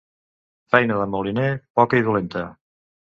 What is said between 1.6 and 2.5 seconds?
poca i dolenta.